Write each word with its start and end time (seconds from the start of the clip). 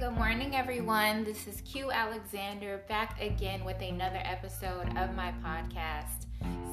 good 0.00 0.12
morning, 0.12 0.56
everyone. 0.56 1.24
This 1.24 1.46
is 1.46 1.60
Q 1.60 1.90
Alexander 1.90 2.80
back 2.88 3.20
again 3.20 3.66
with 3.66 3.82
another 3.82 4.22
episode 4.24 4.88
of 4.96 5.14
my 5.14 5.30
podcast. 5.44 6.24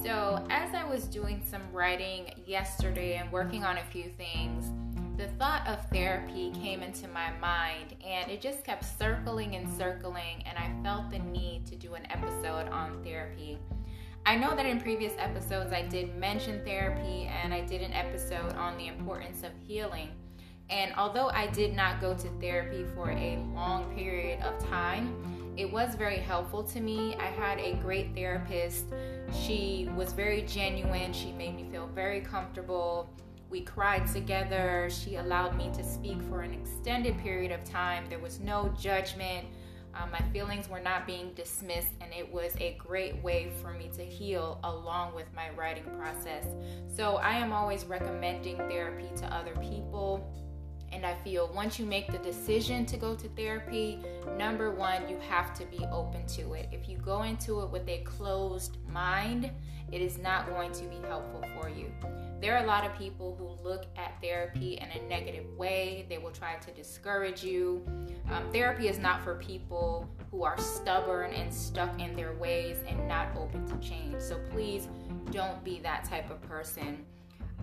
So, 0.02 0.48
as 0.50 0.74
I 0.74 0.86
was 0.86 1.04
doing 1.04 1.44
some 1.46 1.62
writing 1.74 2.32
yesterday 2.46 3.18
and 3.18 3.30
working 3.30 3.66
on 3.66 3.80
a 3.80 3.84
few 3.84 4.06
things, 4.18 4.72
the 5.18 5.28
thought 5.38 5.68
of 5.68 5.86
therapy 5.90 6.54
came 6.62 6.82
into 6.82 7.10
my 7.10 7.32
mind 7.42 7.96
and 8.02 8.32
it 8.32 8.40
just 8.40 8.64
kept 8.64 8.86
circling 8.98 9.58
and 9.58 9.70
circling, 9.78 10.46
and 10.46 10.58
I 10.58 10.72
felt 10.82 11.12
the 11.12 11.20
need 11.20 11.66
to 11.66 11.76
do 11.76 11.96
an 11.96 12.08
episode 12.10 12.70
on 12.70 13.04
therapy. 13.04 13.60
I 14.26 14.38
know 14.38 14.56
that 14.56 14.66
in 14.66 14.80
previous 14.80 15.14
episodes 15.18 15.74
I 15.74 15.82
did 15.82 16.16
mention 16.16 16.64
therapy 16.64 17.30
and 17.44 17.54
I 17.54 17.60
did 17.60 17.82
an 17.82 17.92
episode 17.92 18.54
on 18.54 18.78
the 18.78 18.88
importance 18.88 19.44
of 19.44 19.52
healing. 19.68 20.12
And 20.70 20.94
although 20.98 21.30
I 21.30 21.48
did 21.48 21.76
not 21.76 22.02
go 22.02 22.14
to 22.14 22.28
therapy 22.42 22.86
for 22.94 23.10
a 23.12 23.40
long 23.54 23.94
period 23.96 24.42
of 24.42 24.60
time, 24.70 25.16
it 25.56 25.72
was 25.72 25.96
very 25.96 26.18
helpful 26.18 26.64
to 26.64 26.80
me. 26.80 27.16
I 27.16 27.26
had 27.26 27.60
a 27.60 27.74
great 27.76 28.14
therapist. 28.14 28.86
She 29.34 29.90
was 29.96 30.14
very 30.14 30.44
genuine. 30.44 31.14
She 31.14 31.32
made 31.32 31.56
me 31.56 31.66
feel 31.72 31.88
very 31.88 32.22
comfortable. 32.22 33.10
We 33.50 33.62
cried 33.62 34.06
together. 34.12 34.90
She 34.92 35.16
allowed 35.16 35.56
me 35.56 35.72
to 35.74 35.84
speak 35.84 36.22
for 36.24 36.42
an 36.42 36.54
extended 36.54 37.18
period 37.20 37.52
of 37.52 37.64
time. 37.64 38.06
There 38.10 38.20
was 38.20 38.40
no 38.40 38.74
judgment. 38.80 39.48
Um, 39.96 40.12
my 40.12 40.22
feelings 40.32 40.70
were 40.70 40.80
not 40.80 41.08
being 41.08 41.34
dismissed, 41.34 41.94
and 42.02 42.14
it 42.14 42.32
was 42.32 42.54
a 42.60 42.78
great 42.78 43.16
way 43.24 43.52
for 43.62 43.72
me 43.72 43.90
to 43.96 44.04
heal 44.04 44.60
along 44.64 45.16
with 45.16 45.26
my 45.36 45.50
writing 45.58 45.86
process. 45.98 46.46
So, 46.96 47.16
I 47.16 47.32
am 47.32 47.52
always 47.52 47.84
recommending 47.86 48.58
therapy 48.58 49.10
to 49.16 49.34
other 49.34 49.56
people 49.56 50.32
and 50.98 51.06
I 51.06 51.14
feel 51.24 51.52
once 51.54 51.78
you 51.78 51.86
make 51.86 52.12
the 52.12 52.18
decision 52.18 52.84
to 52.88 52.98
go 52.98 53.16
to 53.16 53.30
therapy, 53.30 54.00
number 54.36 54.72
one, 54.72 55.08
you 55.08 55.20
have 55.30 55.54
to 55.60 55.66
be 55.66 55.86
open 55.92 56.26
to 56.30 56.54
it. 56.54 56.70
If 56.72 56.90
you 56.90 56.98
go 56.98 57.22
into 57.22 57.62
it 57.62 57.70
with 57.70 57.88
a 57.88 58.00
closed 58.00 58.78
mind, 58.92 59.52
it 59.92 60.02
is 60.02 60.18
not 60.18 60.50
going 60.50 60.72
to 60.72 60.86
be 60.86 60.98
helpful 61.08 61.44
for 61.56 61.70
you. 61.70 61.94
There 62.42 62.58
are 62.58 62.64
a 62.64 62.68
lot 62.68 62.84
of 62.84 62.98
people 62.98 63.36
who 63.38 63.64
look 63.64 63.86
at 63.96 64.20
therapy 64.24 64.80
in 64.82 64.90
a 64.90 65.08
negative 65.08 65.46
way. 65.56 66.08
They 66.10 66.18
will 66.18 66.32
try 66.32 66.56
to 66.56 66.72
discourage 66.72 67.44
you. 67.44 67.86
Um, 68.32 68.52
therapy 68.52 68.88
is 68.88 68.98
not 68.98 69.24
for 69.24 69.36
people 69.36 70.10
who 70.32 70.44
are 70.44 70.58
stubborn 70.58 71.32
and 71.32 71.54
stuck 71.54 72.02
in 72.02 72.16
their 72.16 72.34
ways 72.34 72.78
and 72.88 73.08
not 73.08 73.28
open 73.38 73.68
to 73.68 73.88
change. 73.88 74.20
So 74.20 74.40
please 74.50 74.88
don't 75.30 75.64
be 75.64 75.80
that 75.80 76.06
type 76.06 76.32
of 76.32 76.42
person. 76.42 77.06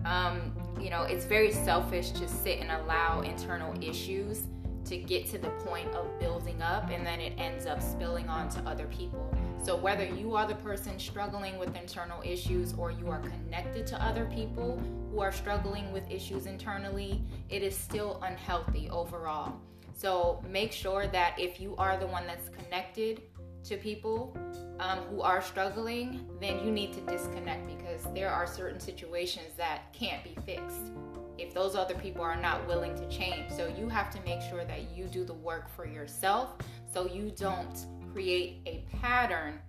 Um, 0.05 0.53
you 0.79 0.89
know, 0.89 1.01
it's 1.03 1.25
very 1.25 1.51
selfish 1.51 2.11
to 2.11 2.27
sit 2.27 2.59
and 2.59 2.71
allow 2.71 3.21
internal 3.21 3.73
issues 3.83 4.43
to 4.85 4.97
get 4.97 5.27
to 5.31 5.39
the 5.39 5.49
point 5.49 5.87
of 5.95 6.19
building 6.19 6.61
up 6.61 6.91
and 6.91 7.05
then 7.05 7.19
it 7.19 7.33
ends 7.39 7.65
up 7.65 7.81
spilling 7.81 8.29
on 8.29 8.47
to 8.49 8.59
other 8.61 8.85
people. 8.85 9.35
So, 9.63 9.75
whether 9.75 10.05
you 10.05 10.35
are 10.35 10.47
the 10.47 10.55
person 10.55 10.99
struggling 10.99 11.57
with 11.57 11.75
internal 11.75 12.21
issues 12.23 12.73
or 12.73 12.91
you 12.91 13.09
are 13.09 13.19
connected 13.19 13.87
to 13.87 14.03
other 14.03 14.25
people 14.25 14.79
who 15.11 15.19
are 15.21 15.31
struggling 15.31 15.91
with 15.91 16.09
issues 16.11 16.45
internally, 16.45 17.23
it 17.49 17.63
is 17.63 17.75
still 17.75 18.21
unhealthy 18.23 18.87
overall. 18.91 19.59
So, 19.95 20.43
make 20.47 20.71
sure 20.71 21.07
that 21.07 21.33
if 21.39 21.59
you 21.59 21.75
are 21.77 21.97
the 21.97 22.05
one 22.05 22.27
that's 22.27 22.49
connected 22.49 23.23
to 23.63 23.77
people 23.77 24.37
um, 24.79 24.99
who 25.09 25.21
are 25.21 25.41
struggling, 25.41 26.27
then 26.39 26.65
you 26.65 26.71
need 26.71 26.93
to 26.93 27.01
disconnect 27.01 27.67
because 27.67 28.03
there 28.13 28.29
are 28.29 28.45
certain 28.45 28.79
situations 28.79 29.53
that 29.57 29.93
can't 29.93 30.23
be 30.23 30.35
fixed 30.45 30.91
if 31.37 31.53
those 31.53 31.75
other 31.75 31.95
people 31.95 32.21
are 32.21 32.35
not 32.35 32.65
willing 32.67 32.95
to 32.95 33.07
change. 33.09 33.51
So 33.51 33.67
you 33.67 33.89
have 33.89 34.09
to 34.11 34.21
make 34.21 34.41
sure 34.41 34.63
that 34.65 34.95
you 34.95 35.05
do 35.05 35.23
the 35.23 35.33
work 35.33 35.69
for 35.69 35.85
yourself 35.85 36.55
so 36.93 37.07
you 37.07 37.31
don't 37.35 37.85
create 38.13 38.59
a 38.65 38.83
pattern 39.01 39.59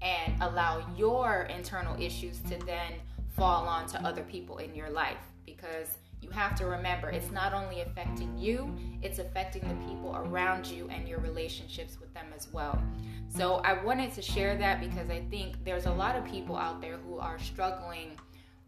and 0.00 0.34
allow 0.42 0.84
your 0.96 1.48
internal 1.54 2.00
issues 2.00 2.40
to 2.42 2.58
then 2.64 2.94
fall 3.36 3.66
onto 3.66 3.96
other 3.98 4.22
people 4.22 4.58
in 4.58 4.74
your 4.74 4.90
life 4.90 5.18
because 5.46 5.98
you 6.22 6.30
have 6.30 6.54
to 6.56 6.66
remember 6.66 7.10
it's 7.10 7.30
not 7.30 7.52
only 7.52 7.80
affecting 7.80 8.36
you, 8.38 8.74
it's 9.02 9.18
affecting 9.18 9.62
the 9.68 9.86
people 9.86 10.14
around 10.14 10.66
you 10.66 10.88
and 10.88 11.08
your 11.08 11.18
relationships 11.18 11.98
with 12.00 12.12
them 12.14 12.26
as 12.36 12.48
well. 12.52 12.80
So 13.28 13.56
I 13.56 13.82
wanted 13.82 14.12
to 14.14 14.22
share 14.22 14.56
that 14.58 14.80
because 14.80 15.10
I 15.10 15.22
think 15.30 15.64
there's 15.64 15.86
a 15.86 15.92
lot 15.92 16.16
of 16.16 16.24
people 16.24 16.56
out 16.56 16.80
there 16.80 16.98
who 16.98 17.18
are 17.18 17.38
struggling 17.38 18.18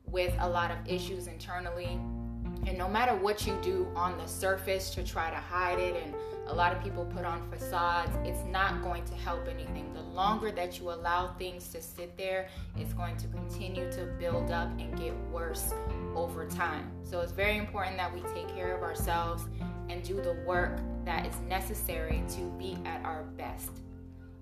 with 0.06 0.34
a 0.40 0.48
lot 0.48 0.70
of 0.70 0.78
issues 0.86 1.26
internally. 1.26 2.00
And 2.66 2.78
no 2.78 2.88
matter 2.88 3.14
what 3.14 3.46
you 3.46 3.58
do 3.62 3.86
on 3.94 4.16
the 4.16 4.26
surface 4.26 4.90
to 4.90 5.02
try 5.02 5.30
to 5.30 5.36
hide 5.36 5.78
it, 5.78 6.02
and 6.02 6.14
a 6.46 6.54
lot 6.54 6.74
of 6.74 6.82
people 6.82 7.04
put 7.04 7.24
on 7.24 7.42
facades, 7.50 8.10
it's 8.24 8.44
not 8.50 8.82
going 8.82 9.04
to 9.04 9.14
help 9.14 9.46
anything. 9.48 9.92
The 9.92 10.02
longer 10.02 10.50
that 10.52 10.78
you 10.78 10.90
allow 10.90 11.34
things 11.34 11.68
to 11.68 11.82
sit 11.82 12.16
there, 12.16 12.48
it's 12.76 12.92
going 12.92 13.16
to 13.18 13.26
continue 13.28 13.90
to 13.92 14.04
build 14.18 14.50
up 14.50 14.68
and 14.78 14.96
get 14.98 15.14
worse 15.30 15.72
over 16.14 16.46
time. 16.46 16.90
So 17.02 17.20
it's 17.20 17.32
very 17.32 17.58
important 17.58 17.96
that 17.96 18.12
we 18.14 18.20
take 18.34 18.48
care 18.54 18.74
of 18.74 18.82
ourselves 18.82 19.44
and 19.88 20.02
do 20.02 20.20
the 20.20 20.34
work 20.46 20.80
that 21.04 21.26
is 21.26 21.34
necessary 21.48 22.22
to 22.30 22.42
be 22.58 22.78
at 22.84 23.04
our 23.04 23.24
best. 23.36 23.70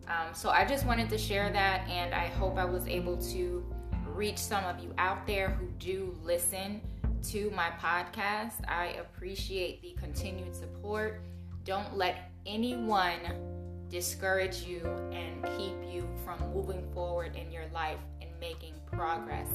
Um, 0.07 0.35
so 0.35 0.51
I 0.51 0.65
just 0.65 0.87
wanted 0.87 1.09
to 1.11 1.19
share 1.19 1.51
that, 1.51 1.89
and 1.89 2.15
I 2.15 2.27
hope 2.27 2.59
I 2.59 2.65
was 2.65 2.87
able 2.87 3.17
to 3.33 3.65
reach 4.07 4.39
some 4.39 4.65
of 4.65 4.79
you 4.79 4.93
out 4.99 5.27
there 5.27 5.51
who 5.51 5.67
do 5.79 6.17
listen 6.23 6.81
to 7.23 7.51
my 7.51 7.71
podcast. 7.81 8.69
I 8.69 8.97
appreciate 9.01 9.81
the 9.81 9.93
continued 9.93 10.55
support. 10.55 11.23
Don't 11.65 11.97
let 11.97 12.31
anyone 12.47 13.21
discourage 13.89 14.63
you 14.63 14.85
and 15.13 15.45
keep 15.57 15.77
you 15.89 16.09
from 16.25 16.41
moving 16.53 16.83
forward 16.93 17.37
in 17.37 17.53
your 17.53 17.67
life 17.73 17.99
and 18.21 18.31
making 18.41 18.75
progress. 18.91 19.47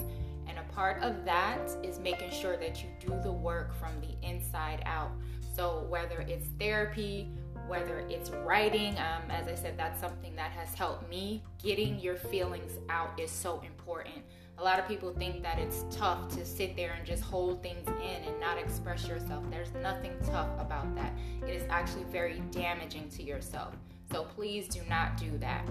And 0.48 0.58
a 0.58 0.74
part 0.74 1.04
of 1.04 1.26
that 1.26 1.70
is 1.84 2.00
making 2.00 2.32
sure 2.32 2.56
that 2.56 2.82
you 2.82 2.90
do 3.06 3.20
the 3.22 3.32
work 3.32 3.76
from 3.76 4.00
the 4.00 4.16
inside 4.26 4.82
out. 4.86 5.12
So, 5.54 5.86
whether 5.90 6.22
it's 6.22 6.48
therapy, 6.60 7.32
whether 7.68 8.00
it's 8.10 8.30
writing, 8.30 8.98
um, 8.98 9.30
as 9.30 9.48
I 9.48 9.56
said, 9.56 9.78
that's 9.78 10.00
something 10.00 10.36
that 10.38 10.52
has 10.52 10.74
helped 10.74 11.10
me. 11.10 11.44
Getting 11.62 12.00
your 12.00 12.16
feelings 12.16 12.74
out 12.90 13.20
is 13.20 13.30
so 13.30 13.62
important. 13.66 14.24
A 14.60 14.64
lot 14.64 14.80
of 14.80 14.88
people 14.88 15.14
think 15.14 15.44
that 15.44 15.60
it's 15.60 15.86
tough 15.92 16.30
to 16.30 16.44
sit 16.44 16.76
there 16.76 16.94
and 16.98 17.06
just 17.06 17.22
hold 17.22 17.62
things 17.62 17.88
in 17.88 18.28
and 18.28 18.40
not 18.40 18.58
express 18.58 19.08
yourself. 19.08 19.44
There's 19.52 19.72
nothing 19.84 20.14
tough 20.26 20.50
about 20.60 20.96
that. 20.96 21.14
It 21.48 21.54
is 21.54 21.64
actually 21.70 22.06
very 22.06 22.42
damaging 22.50 23.10
to 23.10 23.24
yourself. 23.24 23.76
So 24.12 24.24
please 24.24 24.68
do 24.68 24.80
not 24.90 25.16
do 25.16 25.38
that. 25.38 25.68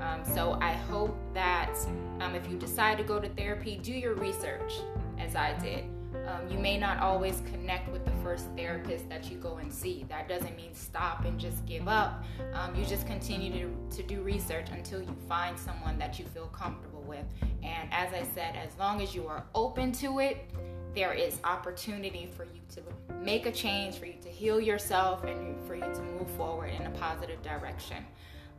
Um, 0.00 0.24
so 0.24 0.56
I 0.60 0.72
hope 0.72 1.14
that 1.34 1.76
um, 2.20 2.34
if 2.34 2.48
you 2.48 2.56
decide 2.56 2.96
to 2.98 3.04
go 3.04 3.20
to 3.20 3.28
therapy, 3.28 3.78
do 3.82 3.92
your 3.92 4.14
research 4.14 4.72
as 5.18 5.36
I 5.36 5.58
did. 5.58 5.84
Um, 6.30 6.48
you 6.48 6.58
may 6.58 6.78
not 6.78 6.98
always 7.00 7.42
connect 7.50 7.90
with 7.90 8.04
the 8.04 8.12
first 8.22 8.46
therapist 8.56 9.08
that 9.08 9.30
you 9.30 9.36
go 9.36 9.56
and 9.56 9.72
see. 9.72 10.06
That 10.08 10.28
doesn't 10.28 10.56
mean 10.56 10.72
stop 10.74 11.24
and 11.24 11.40
just 11.40 11.66
give 11.66 11.88
up. 11.88 12.24
Um, 12.52 12.74
you 12.76 12.84
just 12.84 13.06
continue 13.06 13.52
to, 13.52 13.96
to 13.96 14.02
do 14.04 14.22
research 14.22 14.68
until 14.70 15.00
you 15.00 15.16
find 15.28 15.58
someone 15.58 15.98
that 15.98 16.18
you 16.18 16.24
feel 16.26 16.46
comfortable 16.46 17.02
with. 17.02 17.24
And 17.62 17.88
as 17.90 18.12
I 18.12 18.22
said, 18.34 18.54
as 18.54 18.78
long 18.78 19.00
as 19.00 19.12
you 19.12 19.26
are 19.26 19.44
open 19.56 19.90
to 19.92 20.20
it, 20.20 20.48
there 20.94 21.12
is 21.12 21.38
opportunity 21.42 22.28
for 22.36 22.44
you 22.44 22.60
to 22.74 22.82
make 23.22 23.46
a 23.46 23.52
change, 23.52 23.98
for 23.98 24.06
you 24.06 24.20
to 24.22 24.28
heal 24.28 24.60
yourself, 24.60 25.24
and 25.24 25.56
for 25.66 25.74
you 25.74 25.82
to 25.82 26.02
move 26.02 26.30
forward 26.36 26.70
in 26.70 26.86
a 26.86 26.90
positive 26.90 27.42
direction. 27.42 28.04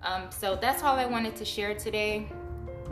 Um, 0.03 0.24
so 0.30 0.58
that's 0.59 0.84
all 0.84 0.98
I 0.98 1.06
wanted 1.06 1.36
to 1.38 1.46
share 1.46 1.76
today. 1.76 2.28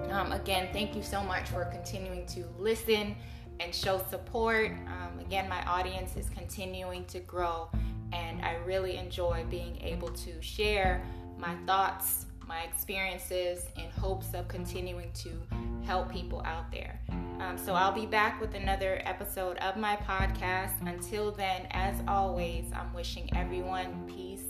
Um, 0.09 0.31
again, 0.31 0.69
thank 0.71 0.95
you 0.95 1.03
so 1.03 1.21
much 1.21 1.49
for 1.49 1.65
continuing 1.65 2.25
to 2.27 2.45
listen 2.57 3.15
and 3.59 3.73
show 3.73 4.01
support. 4.09 4.71
Um, 4.71 5.19
again, 5.19 5.49
my 5.49 5.63
audience 5.65 6.15
is 6.15 6.29
continuing 6.29 7.05
to 7.05 7.19
grow, 7.19 7.69
and 8.13 8.43
I 8.43 8.55
really 8.65 8.97
enjoy 8.97 9.45
being 9.49 9.79
able 9.81 10.09
to 10.09 10.41
share 10.41 11.03
my 11.37 11.55
thoughts, 11.65 12.25
my 12.47 12.61
experiences, 12.63 13.65
in 13.77 13.89
hopes 13.91 14.33
of 14.33 14.47
continuing 14.47 15.11
to 15.13 15.31
help 15.85 16.11
people 16.11 16.41
out 16.45 16.71
there. 16.71 16.99
Um, 17.39 17.57
so 17.57 17.73
I'll 17.73 17.93
be 17.93 18.05
back 18.05 18.41
with 18.41 18.53
another 18.53 19.01
episode 19.05 19.57
of 19.57 19.77
my 19.77 19.95
podcast. 19.95 20.73
Until 20.85 21.31
then, 21.31 21.67
as 21.71 21.95
always, 22.07 22.65
I'm 22.73 22.93
wishing 22.93 23.29
everyone 23.35 24.05
peace 24.07 24.43